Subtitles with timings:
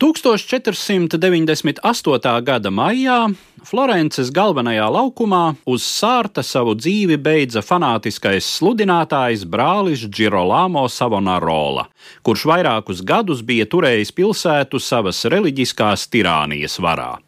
[0.00, 2.40] 1498.
[2.42, 3.28] gada maijā
[3.68, 11.92] Florences galvenajā laukumā uz sārta savu dzīvi beidza fanātiskais sludinātājs brālis Girolamo Savonarola,
[12.24, 17.20] kurš vairākus gadus bija turējis pilsētu savas reliģiskās tirānijas varā.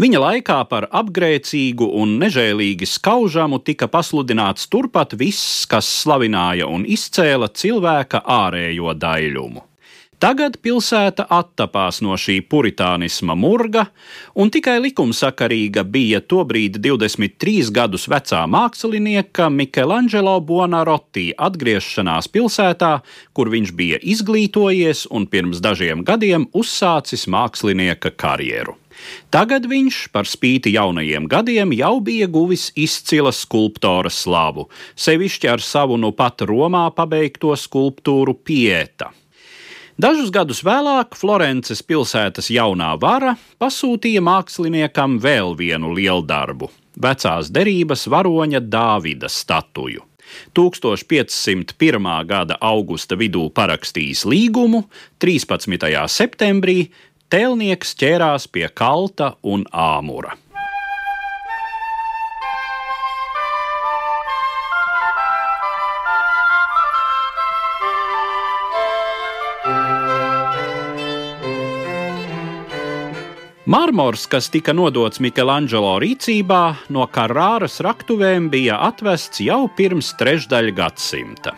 [0.00, 7.52] Viņa laikā par apgrēcīgu un nežēlīgi skaužamu tika pasludināts turpat viss, kas slavināja un izcēla
[7.52, 9.68] cilvēka ārējo daļumu.
[10.20, 13.86] Tagad pilsēta attapās no šī puritānisma murga,
[14.36, 22.90] un tikai likumsakarīga bija tobrīd 23 gadus vecā mākslinieka Michelangelo Buonarroti atgriešanās pilsētā,
[23.32, 28.76] kur viņš bija izglītojies un pirms dažiem gadiem uzsācis mākslinieka karjeru.
[29.32, 34.68] Tagad viņš, par spīti jaunajiem gadiem, jau bija guvis izcila skulptora slavu,
[35.00, 39.14] sevišķi ar savu nu pat Romā pabeigto skulptūru Pieta.
[40.00, 46.70] Dažus gadus vēlāk Florences pilsētas jaunā vara pasūtīja māksliniekam vēl vienu lielu darbu-
[47.04, 50.00] vecās derības varoņa Dāvida statuju.
[50.54, 52.24] 1501.
[52.24, 54.84] gada augusta vidū parakstījis līgumu,
[55.18, 56.08] 13.
[56.08, 56.88] septembrī
[57.28, 60.32] tēlnieks ķērās pie kalta un āmura.
[73.70, 81.52] Mārmors, kas tika nodots Michelangelo rīcībā, no Karāras raktuvēm bija atvests jau pirms trešdaļa gadsimta.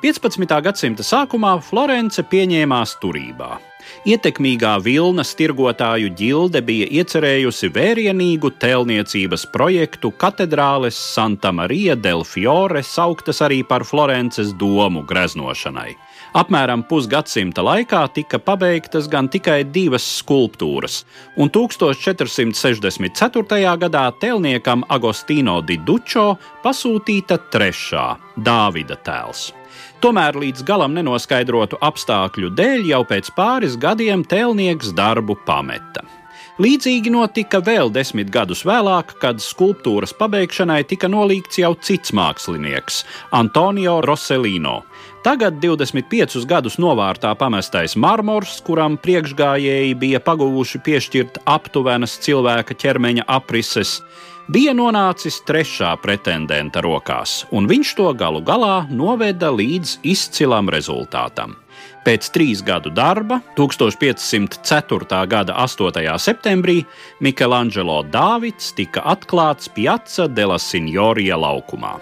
[0.00, 0.54] 15.
[0.64, 3.58] gadsimta sākumā Florence pieņēmās turībā.
[4.08, 13.44] Ietekmīgā Vilnas tirgotāju ģilde bija iecerējusi vērienīgu tēlniecības projektu katedrāles Santa Maria del Fiore, sauktas
[13.44, 15.92] arī par Florences domu greznošanai.
[16.34, 21.04] Apmēram pusgadsimta laikā tika pabeigtas gan tikai divas skulptūras,
[21.38, 23.76] un 1464.
[23.84, 29.54] gadā tēlniekam Agostino di Dučo pasūtīta trešā Dāvida tēls.
[30.02, 36.02] Tomēr līdz galam nenoskaidrotu apstākļu dēļ jau pēc pāris gadiem tēlnieks darbu pameta.
[36.54, 43.00] Līdzīgi notika vēl desmit gadus vēlāk, kad skulptūras pabeigšanai tika nolīgts jau cits mākslinieks,
[43.34, 44.84] Antonio Roselino.
[45.26, 53.96] Tagad 25 gadus novārtā pamestais marmors, kuram priekšgājēji bija paguvuši piešķirt aptuvenas cilvēka ķermeņa aprises,
[54.46, 61.58] bija nonācis trešā pretendenta rokās, un viņš to galu galā noveda līdz izcilam rezultātam.
[62.04, 65.20] Pēc trīs gadu darba, 1504.
[65.26, 66.02] gada 8.
[66.20, 66.82] septembrī,
[67.24, 71.96] Michelangelo Dāvids tika atklāts Piazza della Signoria laukumā.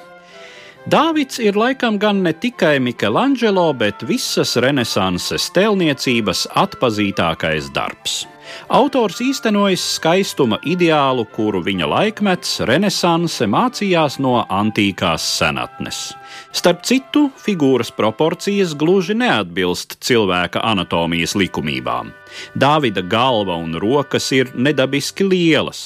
[0.91, 8.25] Dāvids ir laikam gan ne tikai Michelangelo, bet visas renesanses tēlniecības atpazītākais darbs.
[8.73, 16.13] Autors īstenojis skaistuma ideālu, kuru viņa laikmets, renesanse, mācījās no antīkās senatnes.
[16.53, 22.13] Starp citu, figūras proporcijas gluži neatbilst cilvēka anatomijas likumībām.
[22.57, 25.83] Dāvida galva un rokas ir nedabiski lielas.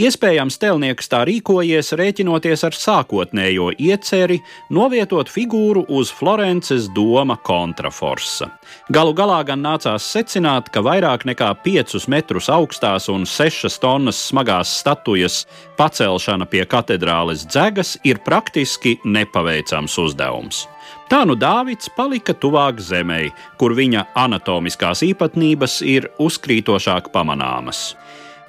[0.00, 4.40] Iespējams, tēlnieks tā rīkojies, rēķinoties ar sākotnējo ieceri
[4.72, 8.50] novietot figūru uz Florences doma kontraforsa.
[8.92, 11.52] Galu galā gan nācās secināt, ka vairāk nekā
[12.00, 15.46] 5 metrus augstās un 6 tonnas smagās statujas
[15.76, 20.66] pacelšana pie katedrāles dzegas ir praktiski nepaveicams uzdevums.
[21.10, 27.94] Tā nu Dāvids palika tuvāk zemei, kur viņa anatomiskās īpatnības ir uzkrītošāk pamanāmas.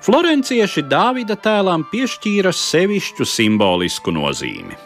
[0.01, 4.77] Florencieši Dāvida tēlam piešķīra sevišķu simbolisku nozīmi.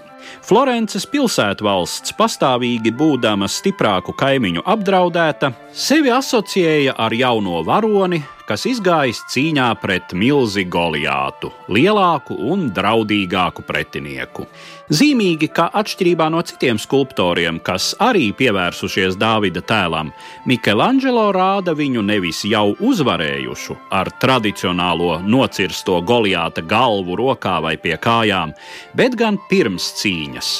[0.45, 9.67] Florences pilsētvalsts, pastāvīgi būdama stiprāku kaimiņu apdraudēta, sevi asociēja ar jauno varoni, kas izgājis cīņā
[9.81, 14.45] pret milzi Goliātu, lielāku un draudīgāku pretinieku.
[14.93, 20.11] Zīmīgi, ka atšķirībā no citiem skulptoriem, kas arī pievērsušies Dāvida tēlam,
[20.45, 28.53] Michelangelo rāda viņu nevis jau uzvarējušu ar tradicionālo nocirsto Goliāta galvu rokā vai pie kājām,
[28.93, 30.51] bet gan pirms cīņas,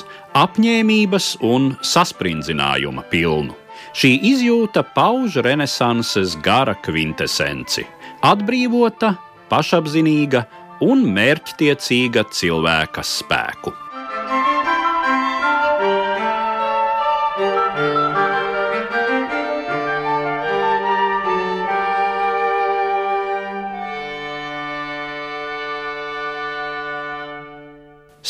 [0.42, 3.65] apņēmības un saspringzinājuma pilnu.
[3.96, 7.86] Šī izjūta pauž renesanses gara kvintesenci-
[8.32, 9.14] atbrīvota,
[9.48, 10.42] pašapziņīga
[10.84, 13.72] un mērķtiecīga cilvēka spēku.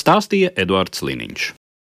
[0.05, 1.64] Stāstīja Eduards Liniņš.